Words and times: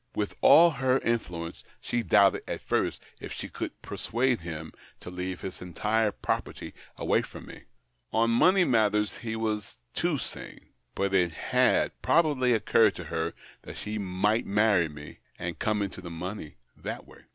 With 0.15 0.33
all 0.41 0.71
her 0.71 0.97
influence 1.01 1.63
she 1.79 2.01
doubted 2.01 2.41
at 2.47 2.61
first 2.61 3.03
if 3.19 3.31
she 3.33 3.47
could 3.49 3.79
persuade 3.83 4.39
him 4.39 4.73
to 4.99 5.11
leave 5.11 5.41
his 5.41 5.61
entire 5.61 6.11
property 6.11 6.73
away 6.97 7.21
from 7.21 7.45
me. 7.45 7.65
On 8.11 8.31
money 8.31 8.63
matters 8.63 9.17
he 9.19 9.35
was 9.35 9.77
too 9.93 10.17
sane. 10.17 10.69
But 10.95 11.13
it 11.13 11.33
had 11.33 12.01
probably 12.01 12.53
occurred 12.53 12.95
to 12.95 13.03
her 13.13 13.33
that 13.61 13.77
she 13.77 13.99
might 13.99 14.47
marry 14.47 14.89
me, 14.89 15.19
and 15.37 15.59
come 15.59 15.83
into 15.83 16.01
the 16.01 16.09
money 16.09 16.55
that 16.75 17.05
way. 17.05 17.25